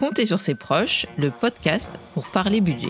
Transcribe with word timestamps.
Comptez 0.00 0.24
sur 0.24 0.40
ses 0.40 0.54
proches, 0.54 1.04
le 1.18 1.30
podcast 1.30 1.90
pour 2.14 2.24
parler 2.24 2.62
budget. 2.62 2.88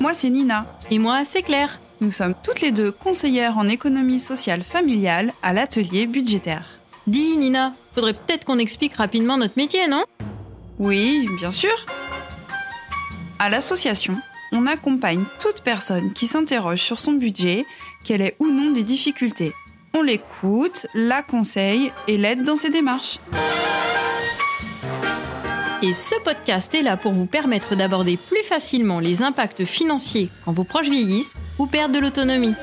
Moi, 0.00 0.12
c'est 0.12 0.28
Nina. 0.28 0.66
Et 0.90 0.98
moi, 0.98 1.22
c'est 1.24 1.40
Claire. 1.40 1.80
Nous 2.02 2.10
sommes 2.10 2.34
toutes 2.44 2.60
les 2.60 2.72
deux 2.72 2.92
conseillères 2.92 3.56
en 3.56 3.68
économie 3.68 4.20
sociale 4.20 4.62
familiale 4.62 5.32
à 5.42 5.54
l'atelier 5.54 6.06
budgétaire. 6.06 6.66
Dis, 7.06 7.38
Nina, 7.38 7.72
faudrait 7.92 8.12
peut-être 8.12 8.44
qu'on 8.44 8.58
explique 8.58 8.96
rapidement 8.96 9.38
notre 9.38 9.56
métier, 9.56 9.88
non? 9.88 10.04
Oui, 10.78 11.26
bien 11.38 11.52
sûr. 11.52 11.86
À 13.38 13.48
l'association, 13.48 14.18
on 14.52 14.66
accompagne 14.66 15.24
toute 15.40 15.62
personne 15.62 16.12
qui 16.12 16.26
s'interroge 16.26 16.82
sur 16.82 17.00
son 17.00 17.12
budget, 17.12 17.64
qu'elle 18.04 18.20
ait 18.20 18.36
ou 18.40 18.48
non 18.48 18.72
des 18.72 18.84
difficultés. 18.84 19.54
On 19.94 20.02
l'écoute, 20.02 20.86
la 20.92 21.22
conseille 21.22 21.92
et 22.08 22.18
l'aide 22.18 22.42
dans 22.42 22.56
ses 22.56 22.68
démarches. 22.68 23.20
Et 25.84 25.92
ce 25.92 26.14
podcast 26.22 26.72
est 26.76 26.82
là 26.82 26.96
pour 26.96 27.10
vous 27.10 27.26
permettre 27.26 27.74
d'aborder 27.74 28.16
plus 28.16 28.44
facilement 28.44 29.00
les 29.00 29.22
impacts 29.22 29.64
financiers 29.64 30.28
quand 30.44 30.52
vos 30.52 30.62
proches 30.62 30.88
vieillissent 30.88 31.34
ou 31.58 31.66
perdent 31.66 31.92
de 31.92 31.98
l'autonomie. 31.98 32.54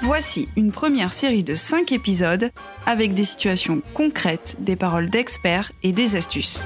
Voici 0.00 0.48
une 0.56 0.72
première 0.72 1.12
série 1.12 1.44
de 1.44 1.54
5 1.54 1.92
épisodes 1.92 2.50
avec 2.86 3.12
des 3.12 3.24
situations 3.24 3.82
concrètes, 3.92 4.56
des 4.60 4.76
paroles 4.76 5.10
d'experts 5.10 5.70
et 5.82 5.92
des 5.92 6.16
astuces. 6.16 6.62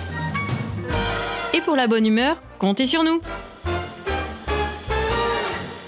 Et 1.55 1.61
pour 1.61 1.75
la 1.75 1.89
bonne 1.89 2.07
humeur, 2.07 2.41
comptez 2.61 2.87
sur 2.87 3.03
nous. 3.03 3.21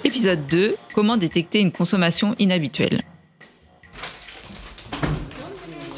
Épisode 0.02 0.46
2 0.48 0.74
Comment 0.94 1.16
détecter 1.16 1.60
une 1.60 1.70
consommation 1.70 2.34
inhabituelle? 2.40 3.02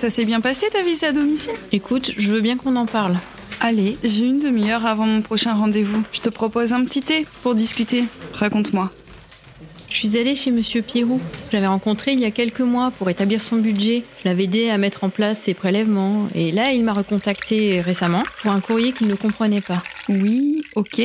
Ça 0.03 0.11
s'est 0.11 0.25
bien 0.25 0.41
passé 0.41 0.67
ta 0.69 0.83
visite 0.83 1.05
à 1.05 1.13
domicile? 1.13 1.53
Écoute, 1.71 2.11
je 2.19 2.33
veux 2.33 2.41
bien 2.41 2.57
qu'on 2.57 2.75
en 2.75 2.87
parle. 2.87 3.17
Allez, 3.61 3.97
j'ai 4.03 4.25
une 4.25 4.41
demi-heure 4.41 4.85
avant 4.85 5.07
mon 5.07 5.23
prochain 5.23 5.55
rendez-vous. 5.55 6.03
Je 6.11 6.19
te 6.19 6.29
propose 6.29 6.73
un 6.73 6.85
petit 6.85 7.03
thé 7.03 7.25
pour 7.45 7.55
discuter. 7.55 8.07
Raconte-moi. 8.33 8.91
Je 9.93 9.95
suis 9.95 10.19
allée 10.19 10.35
chez 10.35 10.51
Monsieur 10.51 10.83
Pierrot. 10.83 11.21
Je 11.49 11.57
l'avais 11.57 11.69
rencontré 11.69 12.15
il 12.15 12.19
y 12.19 12.25
a 12.25 12.33
quelques 12.33 12.63
mois 12.63 12.91
pour 12.91 13.11
établir 13.11 13.45
son 13.45 13.59
budget. 13.59 14.03
Je 14.25 14.29
l'avais 14.29 14.43
aidé 14.43 14.71
à 14.71 14.77
mettre 14.77 15.05
en 15.05 15.09
place 15.09 15.39
ses 15.39 15.55
prélèvements. 15.55 16.27
Et 16.35 16.51
là, 16.51 16.73
il 16.73 16.83
m'a 16.83 16.95
recontacté 16.95 17.81
récemment 17.81 18.25
pour 18.43 18.51
un 18.51 18.59
courrier 18.59 18.91
qu'il 18.91 19.07
ne 19.07 19.15
comprenait 19.15 19.61
pas. 19.61 19.85
Oui, 20.09 20.65
ok. 20.75 21.01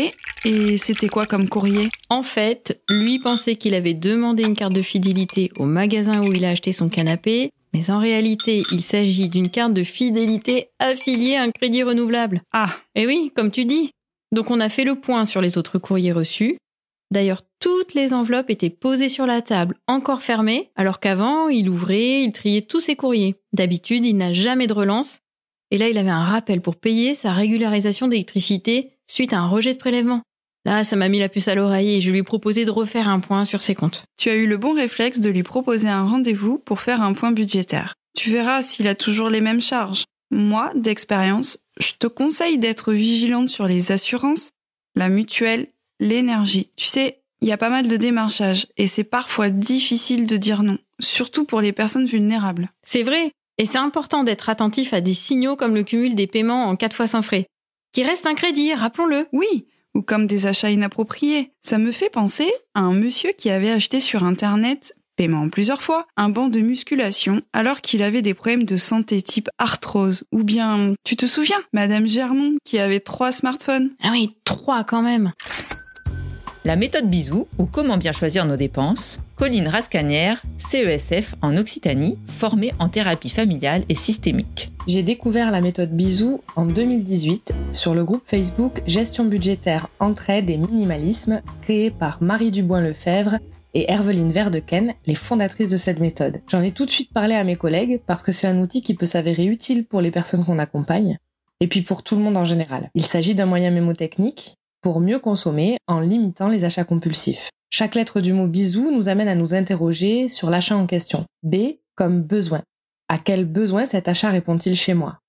Et 0.45 0.77
c'était 0.77 1.07
quoi 1.07 1.27
comme 1.27 1.49
courrier? 1.49 1.89
En 2.09 2.23
fait, 2.23 2.81
lui 2.89 3.19
pensait 3.19 3.57
qu'il 3.57 3.75
avait 3.75 3.93
demandé 3.93 4.41
une 4.41 4.55
carte 4.55 4.73
de 4.73 4.81
fidélité 4.81 5.51
au 5.57 5.65
magasin 5.65 6.21
où 6.21 6.33
il 6.33 6.45
a 6.45 6.49
acheté 6.49 6.71
son 6.71 6.89
canapé. 6.89 7.51
Mais 7.77 7.91
en 7.91 7.99
réalité, 7.99 8.63
il 8.71 8.81
s'agit 8.81 9.29
d'une 9.29 9.51
carte 9.51 9.73
de 9.75 9.83
fidélité 9.83 10.69
affiliée 10.79 11.35
à 11.35 11.43
un 11.43 11.51
crédit 11.51 11.83
renouvelable. 11.83 12.41
Ah, 12.51 12.75
Et 12.95 13.05
oui, 13.05 13.31
comme 13.35 13.51
tu 13.51 13.65
dis. 13.65 13.91
Donc 14.31 14.49
on 14.49 14.59
a 14.59 14.67
fait 14.67 14.83
le 14.83 14.99
point 14.99 15.25
sur 15.25 15.41
les 15.41 15.59
autres 15.59 15.77
courriers 15.77 16.11
reçus. 16.11 16.57
D'ailleurs, 17.11 17.43
toutes 17.59 17.93
les 17.93 18.15
enveloppes 18.15 18.49
étaient 18.49 18.71
posées 18.71 19.09
sur 19.09 19.27
la 19.27 19.43
table, 19.43 19.75
encore 19.87 20.23
fermées, 20.23 20.71
alors 20.75 20.99
qu'avant, 20.99 21.49
il 21.49 21.69
ouvrait, 21.69 22.23
il 22.23 22.33
triait 22.33 22.63
tous 22.63 22.79
ses 22.79 22.95
courriers. 22.95 23.35
D'habitude, 23.53 24.05
il 24.05 24.17
n'a 24.17 24.33
jamais 24.33 24.65
de 24.65 24.73
relance. 24.73 25.19
Et 25.69 25.77
là, 25.77 25.87
il 25.87 25.99
avait 25.99 26.09
un 26.09 26.25
rappel 26.25 26.61
pour 26.61 26.77
payer 26.77 27.13
sa 27.13 27.31
régularisation 27.31 28.07
d'électricité 28.07 28.93
suite 29.05 29.33
à 29.33 29.39
un 29.39 29.47
rejet 29.47 29.75
de 29.75 29.79
prélèvement. 29.79 30.23
Là, 30.67 30.83
ça 30.83 30.97
m'a 30.97 31.07
mis 31.07 31.19
la 31.19 31.29
puce 31.29 31.47
à 31.47 31.55
l'oreille 31.55 31.95
et 31.95 32.01
je 32.01 32.11
lui 32.11 32.17
ai 32.17 32.23
proposé 32.23 32.65
de 32.65 32.71
refaire 32.71 33.07
un 33.07 33.21
point 33.21 33.45
sur 33.45 33.61
ses 33.61 33.73
comptes. 33.73 34.03
tu 34.17 34.29
as 34.29 34.35
eu 34.35 34.47
le 34.47 34.57
bon 34.57 34.73
réflexe 34.73 35.21
de 35.21 35.29
lui 35.29 35.41
proposer 35.41 35.87
un 35.87 36.03
rendez-vous 36.03 36.57
pour 36.57 36.81
faire 36.81 37.01
un 37.01 37.13
point 37.13 37.31
budgétaire. 37.31 37.93
Tu 38.17 38.31
verras 38.31 38.61
s'il 38.61 38.89
a 38.89 38.93
toujours 38.93 39.29
les 39.29 39.39
mêmes 39.39 39.61
charges. 39.61 40.03
Moi, 40.29 40.73
d'expérience, 40.75 41.59
je 41.79 41.93
te 41.97 42.07
conseille 42.07 42.57
d'être 42.57 42.91
vigilante 42.91 43.47
sur 43.47 43.65
les 43.65 43.93
assurances, 43.93 44.49
la 44.93 45.07
mutuelle, 45.07 45.67
l'énergie. 46.01 46.69
Tu 46.75 46.87
sais, 46.87 47.21
il 47.39 47.47
y 47.47 47.53
a 47.53 47.57
pas 47.57 47.69
mal 47.69 47.87
de 47.87 47.95
démarchage 47.95 48.67
et 48.75 48.87
c'est 48.87 49.05
parfois 49.05 49.49
difficile 49.49 50.27
de 50.27 50.35
dire 50.35 50.63
non, 50.63 50.79
surtout 50.99 51.45
pour 51.45 51.61
les 51.61 51.71
personnes 51.71 52.07
vulnérables. 52.07 52.67
C'est 52.83 53.03
vrai, 53.03 53.31
et 53.57 53.65
c'est 53.65 53.77
important 53.77 54.25
d'être 54.25 54.49
attentif 54.49 54.93
à 54.93 54.99
des 54.99 55.13
signaux 55.13 55.55
comme 55.55 55.75
le 55.75 55.85
cumul 55.85 56.13
des 56.13 56.27
paiements 56.27 56.65
en 56.65 56.75
4 56.75 56.93
fois 56.93 57.07
sans 57.07 57.21
frais. 57.21 57.45
Qui 57.93 58.03
reste 58.03 58.25
un 58.25 58.33
crédit, 58.35 58.73
rappelons-le. 58.73 59.27
Oui, 59.31 59.65
ou 59.97 60.03
comme 60.03 60.27
des 60.27 60.45
achats 60.45 60.69
inappropriés. 60.69 61.51
Ça 61.61 61.79
me 61.79 61.91
fait 61.91 62.11
penser 62.11 62.49
à 62.75 62.81
un 62.81 62.93
monsieur 62.93 63.31
qui 63.35 63.49
avait 63.49 63.71
acheté 63.71 63.99
sur 63.99 64.23
Internet, 64.23 64.95
paiement 65.17 65.41
en 65.41 65.49
plusieurs 65.49 65.81
fois, 65.81 66.05
un 66.15 66.29
banc 66.29 66.47
de 66.47 66.59
musculation 66.59 67.41
alors 67.51 67.81
qu'il 67.81 68.03
avait 68.03 68.21
des 68.21 68.35
problèmes 68.35 68.63
de 68.63 68.77
santé 68.77 69.21
type 69.23 69.49
arthrose. 69.57 70.23
Ou 70.31 70.43
bien, 70.43 70.93
tu 71.03 71.15
te 71.17 71.25
souviens, 71.25 71.57
Madame 71.73 72.07
Germont 72.07 72.57
qui 72.63 72.77
avait 72.77 72.99
trois 72.99 73.31
smartphones? 73.31 73.89
Ah 74.01 74.09
oui, 74.11 74.37
3 74.45 74.83
quand 74.83 75.01
même. 75.01 75.33
La 76.65 76.75
méthode 76.75 77.09
bisou 77.09 77.47
ou 77.57 77.65
comment 77.65 77.97
bien 77.97 78.11
choisir 78.11 78.45
nos 78.45 78.57
dépenses 78.57 79.21
Colline 79.35 79.67
Rascanière, 79.67 80.41
CESF 80.57 81.35
en 81.41 81.55
Occitanie, 81.55 82.17
formée 82.27 82.73
en 82.79 82.89
thérapie 82.89 83.29
familiale 83.29 83.83
et 83.87 83.95
systémique. 83.95 84.71
J'ai 84.87 85.03
découvert 85.03 85.51
la 85.51 85.61
méthode 85.61 85.91
Bisou 85.91 86.41
en 86.55 86.65
2018 86.65 87.53
sur 87.71 87.93
le 87.93 88.03
groupe 88.03 88.23
Facebook 88.25 88.81
Gestion 88.87 89.25
budgétaire, 89.25 89.89
entraide 89.99 90.49
et 90.49 90.57
minimalisme 90.57 91.41
créé 91.61 91.91
par 91.91 92.21
Marie 92.21 92.51
Dubois-Lefebvre 92.51 93.37
et 93.73 93.91
Herveline 93.91 94.31
Verdeken, 94.31 94.93
les 95.05 95.15
fondatrices 95.15 95.69
de 95.69 95.77
cette 95.77 95.99
méthode. 95.99 96.41
J'en 96.47 96.63
ai 96.63 96.71
tout 96.71 96.85
de 96.85 96.91
suite 96.91 97.13
parlé 97.13 97.35
à 97.35 97.43
mes 97.43 97.55
collègues 97.55 98.01
parce 98.07 98.23
que 98.23 98.31
c'est 98.31 98.47
un 98.47 98.59
outil 98.59 98.81
qui 98.81 98.95
peut 98.95 99.05
s'avérer 99.05 99.45
utile 99.45 99.85
pour 99.85 100.01
les 100.01 100.11
personnes 100.11 100.43
qu'on 100.43 100.59
accompagne 100.59 101.17
et 101.59 101.67
puis 101.67 101.81
pour 101.81 102.03
tout 102.03 102.15
le 102.15 102.21
monde 102.21 102.37
en 102.37 102.45
général. 102.45 102.89
Il 102.95 103.05
s'agit 103.05 103.35
d'un 103.35 103.45
moyen 103.45 103.71
mémotechnique 103.71 104.56
pour 104.81 104.99
mieux 104.99 105.19
consommer 105.19 105.77
en 105.87 105.99
limitant 105.99 106.49
les 106.49 106.63
achats 106.63 106.83
compulsifs. 106.83 107.49
Chaque 107.69 107.95
lettre 107.95 108.21
du 108.21 108.33
mot 108.33 108.47
bisou 108.47 108.91
nous 108.91 109.09
amène 109.09 109.27
à 109.27 109.35
nous 109.35 109.53
interroger 109.53 110.29
sur 110.29 110.49
l'achat 110.49 110.77
en 110.77 110.87
question. 110.87 111.25
B 111.43 111.77
comme 111.95 112.21
besoin. 112.21 112.61
À 113.09 113.19
quel 113.19 113.45
besoin 113.45 113.85
cet 113.85 114.07
achat 114.07 114.29
répond-il 114.29 114.75
chez 114.75 114.93
moi? 114.93 115.19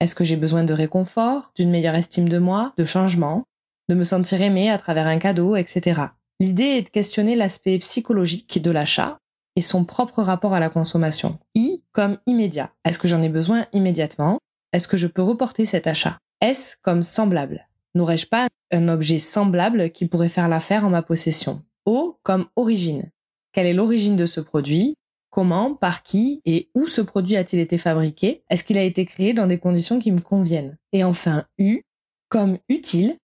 Est-ce 0.00 0.14
que 0.14 0.24
j'ai 0.24 0.36
besoin 0.36 0.64
de 0.64 0.72
réconfort, 0.72 1.52
d'une 1.56 1.70
meilleure 1.70 1.94
estime 1.94 2.28
de 2.28 2.38
moi, 2.38 2.72
de 2.76 2.84
changement, 2.84 3.44
de 3.88 3.94
me 3.94 4.04
sentir 4.04 4.42
aimé 4.42 4.70
à 4.70 4.78
travers 4.78 5.06
un 5.06 5.18
cadeau, 5.18 5.56
etc. 5.56 6.02
L'idée 6.40 6.62
est 6.62 6.82
de 6.82 6.88
questionner 6.88 7.34
l'aspect 7.36 7.78
psychologique 7.78 8.62
de 8.62 8.70
l'achat 8.70 9.18
et 9.56 9.60
son 9.60 9.84
propre 9.84 10.22
rapport 10.22 10.54
à 10.54 10.60
la 10.60 10.68
consommation. 10.68 11.38
I 11.54 11.82
comme 11.92 12.18
immédiat. 12.26 12.72
Est-ce 12.84 12.98
que 12.98 13.08
j'en 13.08 13.22
ai 13.22 13.28
besoin 13.28 13.66
immédiatement? 13.72 14.38
Est-ce 14.72 14.86
que 14.86 14.96
je 14.96 15.06
peux 15.06 15.22
reporter 15.22 15.64
cet 15.64 15.86
achat? 15.86 16.18
S 16.40 16.76
comme 16.82 17.02
semblable. 17.02 17.67
N'aurais-je 17.94 18.26
pas 18.26 18.48
un 18.70 18.88
objet 18.88 19.18
semblable 19.18 19.90
qui 19.90 20.06
pourrait 20.06 20.28
faire 20.28 20.48
l'affaire 20.48 20.84
en 20.84 20.90
ma 20.90 21.02
possession? 21.02 21.62
O 21.86 22.18
comme 22.22 22.46
origine. 22.56 23.10
Quelle 23.52 23.66
est 23.66 23.74
l'origine 23.74 24.16
de 24.16 24.26
ce 24.26 24.40
produit? 24.40 24.94
Comment, 25.30 25.74
par 25.74 26.02
qui? 26.02 26.40
Et 26.44 26.70
où 26.74 26.86
ce 26.86 27.00
produit 27.00 27.36
a-t-il 27.36 27.60
été 27.60 27.78
fabriqué? 27.78 28.42
Est-ce 28.50 28.64
qu'il 28.64 28.78
a 28.78 28.82
été 28.82 29.04
créé 29.04 29.32
dans 29.32 29.46
des 29.46 29.58
conditions 29.58 29.98
qui 29.98 30.12
me 30.12 30.20
conviennent? 30.20 30.76
Et 30.92 31.04
enfin, 31.04 31.44
U, 31.58 31.82
comme 32.28 32.58
utile. 32.68 33.16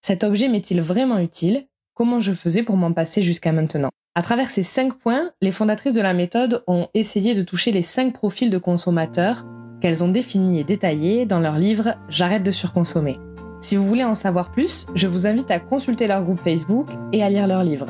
Cet 0.00 0.24
objet 0.24 0.48
m'est-il 0.48 0.80
vraiment 0.80 1.18
utile? 1.18 1.66
Comment 1.94 2.20
je 2.20 2.32
faisais 2.32 2.62
pour 2.62 2.76
m'en 2.76 2.92
passer 2.92 3.22
jusqu'à 3.22 3.52
maintenant? 3.52 3.90
À 4.14 4.22
travers 4.22 4.50
ces 4.50 4.62
cinq 4.62 4.94
points, 4.94 5.32
les 5.42 5.52
fondatrices 5.52 5.94
de 5.94 6.00
la 6.00 6.14
méthode 6.14 6.62
ont 6.66 6.88
essayé 6.94 7.34
de 7.34 7.42
toucher 7.42 7.72
les 7.72 7.82
cinq 7.82 8.12
profils 8.12 8.50
de 8.50 8.58
consommateurs 8.58 9.44
qu'elles 9.80 10.04
ont 10.04 10.08
définis 10.08 10.60
et 10.60 10.64
détaillés 10.64 11.26
dans 11.26 11.40
leur 11.40 11.58
livre 11.58 11.96
J'arrête 12.08 12.42
de 12.42 12.50
surconsommer. 12.50 13.16
Si 13.64 13.76
vous 13.76 13.88
voulez 13.88 14.04
en 14.04 14.14
savoir 14.14 14.50
plus, 14.50 14.86
je 14.94 15.06
vous 15.06 15.26
invite 15.26 15.50
à 15.50 15.58
consulter 15.58 16.06
leur 16.06 16.22
groupe 16.22 16.38
Facebook 16.38 16.86
et 17.14 17.22
à 17.22 17.30
lire 17.30 17.46
leur 17.46 17.64
livre. 17.64 17.86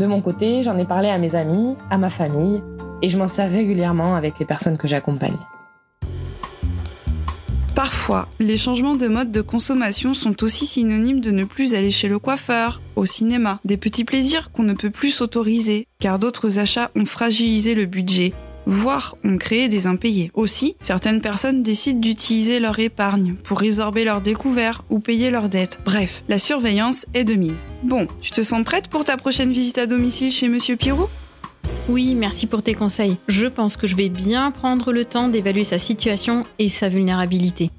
De 0.00 0.06
mon 0.06 0.20
côté, 0.20 0.64
j'en 0.64 0.76
ai 0.76 0.84
parlé 0.84 1.08
à 1.08 1.16
mes 1.16 1.36
amis, 1.36 1.76
à 1.90 1.96
ma 1.96 2.10
famille, 2.10 2.60
et 3.02 3.08
je 3.08 3.16
m'en 3.16 3.28
sers 3.28 3.48
régulièrement 3.48 4.16
avec 4.16 4.40
les 4.40 4.44
personnes 4.44 4.76
que 4.76 4.88
j'accompagne. 4.88 5.36
Parfois, 7.76 8.26
les 8.40 8.56
changements 8.56 8.96
de 8.96 9.06
mode 9.06 9.30
de 9.30 9.42
consommation 9.42 10.12
sont 10.12 10.42
aussi 10.42 10.66
synonymes 10.66 11.20
de 11.20 11.30
ne 11.30 11.44
plus 11.44 11.74
aller 11.74 11.92
chez 11.92 12.08
le 12.08 12.18
coiffeur, 12.18 12.80
au 12.96 13.06
cinéma, 13.06 13.60
des 13.64 13.76
petits 13.76 14.04
plaisirs 14.04 14.50
qu'on 14.50 14.64
ne 14.64 14.74
peut 14.74 14.90
plus 14.90 15.12
s'autoriser, 15.12 15.86
car 16.00 16.18
d'autres 16.18 16.58
achats 16.58 16.90
ont 16.96 17.06
fragilisé 17.06 17.76
le 17.76 17.84
budget, 17.84 18.32
voire 18.66 19.16
ont 19.24 19.38
créé 19.38 19.68
des 19.68 19.86
impayés. 19.86 20.30
Aussi, 20.34 20.76
certaines 20.80 21.20
personnes 21.20 21.62
décident 21.62 22.00
d'utiliser 22.00 22.60
leur 22.60 22.78
épargne 22.78 23.34
pour 23.44 23.58
résorber 23.58 24.04
leurs 24.04 24.20
découvertes 24.20 24.84
ou 24.90 24.98
payer 24.98 25.30
leurs 25.30 25.48
dettes. 25.48 25.78
Bref, 25.84 26.24
la 26.28 26.38
surveillance 26.38 27.06
est 27.14 27.24
de 27.24 27.34
mise. 27.34 27.66
Bon, 27.82 28.06
tu 28.20 28.32
te 28.32 28.42
sens 28.42 28.64
prête 28.64 28.88
pour 28.88 29.04
ta 29.04 29.16
prochaine 29.16 29.52
visite 29.52 29.78
à 29.78 29.86
domicile 29.86 30.30
chez 30.30 30.48
Monsieur 30.48 30.76
Pirou? 30.76 31.06
Oui, 31.88 32.14
merci 32.14 32.46
pour 32.46 32.62
tes 32.62 32.74
conseils. 32.74 33.16
Je 33.28 33.46
pense 33.46 33.76
que 33.76 33.86
je 33.86 33.94
vais 33.94 34.08
bien 34.08 34.50
prendre 34.50 34.92
le 34.92 35.04
temps 35.04 35.28
d'évaluer 35.28 35.64
sa 35.64 35.78
situation 35.78 36.42
et 36.58 36.68
sa 36.68 36.88
vulnérabilité. 36.88 37.70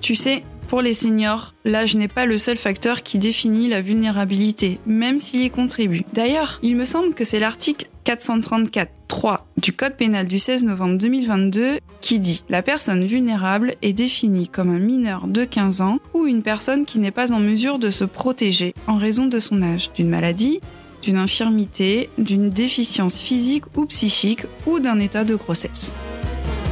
Tu 0.00 0.16
sais, 0.16 0.42
pour 0.68 0.82
les 0.82 0.94
seniors, 0.94 1.54
l'âge 1.64 1.94
n'est 1.94 2.08
pas 2.08 2.26
le 2.26 2.38
seul 2.38 2.56
facteur 2.56 3.02
qui 3.02 3.18
définit 3.18 3.68
la 3.68 3.80
vulnérabilité, 3.80 4.80
même 4.86 5.18
s'il 5.18 5.44
y 5.44 5.50
contribue. 5.50 6.04
D'ailleurs, 6.12 6.58
il 6.62 6.76
me 6.76 6.84
semble 6.84 7.14
que 7.14 7.24
c'est 7.24 7.38
l'article 7.38 7.88
434.3 8.04 9.43
du 9.64 9.72
Code 9.72 9.94
pénal 9.94 10.26
du 10.26 10.38
16 10.38 10.64
novembre 10.64 10.98
2022 10.98 11.78
qui 12.02 12.18
dit 12.18 12.44
La 12.50 12.60
personne 12.60 13.06
vulnérable 13.06 13.76
est 13.80 13.94
définie 13.94 14.46
comme 14.46 14.68
un 14.68 14.78
mineur 14.78 15.26
de 15.26 15.44
15 15.44 15.80
ans 15.80 16.00
ou 16.12 16.26
une 16.26 16.42
personne 16.42 16.84
qui 16.84 16.98
n'est 16.98 17.10
pas 17.10 17.32
en 17.32 17.40
mesure 17.40 17.78
de 17.78 17.90
se 17.90 18.04
protéger 18.04 18.74
en 18.86 18.98
raison 18.98 19.24
de 19.24 19.40
son 19.40 19.62
âge, 19.62 19.90
d'une 19.94 20.10
maladie, 20.10 20.60
d'une 21.00 21.16
infirmité, 21.16 22.10
d'une 22.18 22.50
déficience 22.50 23.18
physique 23.18 23.64
ou 23.74 23.86
psychique 23.86 24.42
ou 24.66 24.80
d'un 24.80 25.00
état 25.00 25.24
de 25.24 25.34
grossesse. 25.34 25.94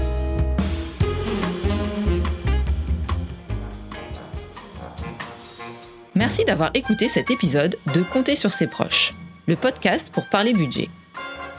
Merci 6.17 6.44
d'avoir 6.44 6.70
écouté 6.75 7.09
cet 7.09 7.31
épisode 7.31 7.77
de 7.93 8.03
Compter 8.03 8.37
sur 8.37 8.55
ses 8.55 8.69
proches, 8.69 9.12
le 9.47 9.56
podcast 9.56 10.11
pour 10.12 10.29
parler 10.29 10.55
budget. 10.55 10.88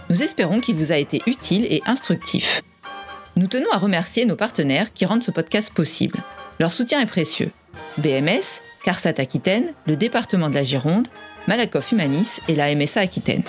Nous 0.09 0.23
espérons 0.23 0.61
qu'il 0.61 0.75
vous 0.75 0.91
a 0.91 0.97
été 0.97 1.21
utile 1.27 1.65
et 1.65 1.81
instructif. 1.85 2.63
Nous 3.37 3.47
tenons 3.47 3.69
à 3.73 3.77
remercier 3.77 4.23
nos 4.23 4.37
partenaires 4.37 4.93
qui 4.93 5.05
rendent 5.05 5.23
ce 5.23 5.31
podcast 5.31 5.73
possible. 5.73 6.19
Leur 6.57 6.71
soutien 6.71 7.01
est 7.01 7.05
précieux. 7.05 7.51
BMS, 7.97 8.61
CARSAT 8.85 9.15
Aquitaine, 9.17 9.73
le 9.85 9.97
département 9.97 10.47
de 10.47 10.55
la 10.55 10.63
Gironde, 10.63 11.09
Malakoff 11.45 11.91
Humanis 11.91 12.39
et 12.47 12.55
la 12.55 12.73
MSA 12.73 13.01
Aquitaine. 13.01 13.43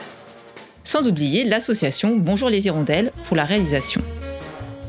Sans 0.83 1.07
oublier 1.07 1.45
l'association 1.45 2.17
Bonjour 2.17 2.51
les 2.51 2.67
Hirondelles 2.67 3.13
pour 3.25 3.37
la 3.37 3.45
réalisation. 3.45 4.03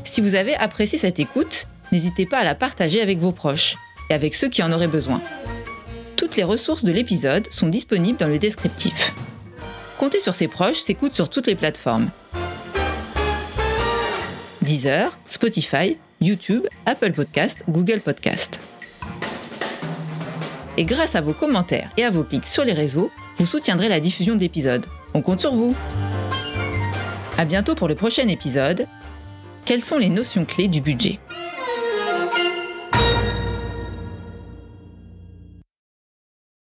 Si 0.02 0.20
vous 0.20 0.34
avez 0.34 0.56
apprécié 0.56 0.98
cette 0.98 1.20
écoute, 1.20 1.68
n'hésitez 1.92 2.26
pas 2.26 2.38
à 2.38 2.44
la 2.44 2.56
partager 2.56 3.00
avec 3.00 3.20
vos 3.20 3.32
proches 3.32 3.76
et 4.10 4.14
avec 4.14 4.34
ceux 4.34 4.48
qui 4.48 4.64
en 4.64 4.72
auraient 4.72 4.88
besoin. 4.88 5.22
Toutes 6.16 6.34
les 6.34 6.42
ressources 6.42 6.82
de 6.82 6.90
l'épisode 6.90 7.46
sont 7.52 7.68
disponibles 7.68 8.18
dans 8.18 8.26
le 8.26 8.40
descriptif. 8.40 9.14
Compter 9.96 10.18
sur 10.18 10.34
ses 10.34 10.48
proches 10.48 10.80
s'écoute 10.80 11.14
sur 11.14 11.30
toutes 11.30 11.46
les 11.46 11.54
plateformes 11.54 12.10
Deezer, 14.68 15.18
Spotify, 15.26 15.96
YouTube, 16.20 16.66
Apple 16.84 17.12
Podcast, 17.12 17.64
Google 17.70 18.00
Podcast. 18.00 18.60
Et 20.76 20.84
grâce 20.84 21.16
à 21.16 21.22
vos 21.22 21.32
commentaires 21.32 21.90
et 21.96 22.04
à 22.04 22.10
vos 22.10 22.22
clics 22.22 22.46
sur 22.46 22.66
les 22.66 22.74
réseaux, 22.74 23.10
vous 23.38 23.46
soutiendrez 23.46 23.88
la 23.88 23.98
diffusion 23.98 24.34
de 24.34 24.40
l'épisode. 24.40 24.84
On 25.14 25.22
compte 25.22 25.40
sur 25.40 25.54
vous. 25.54 25.74
À 27.38 27.46
bientôt 27.46 27.74
pour 27.74 27.88
le 27.88 27.94
prochain 27.94 28.28
épisode. 28.28 28.86
Quelles 29.64 29.80
sont 29.80 29.96
les 29.96 30.10
notions 30.10 30.44
clés 30.44 30.68
du 30.68 30.82
budget? 30.82 31.18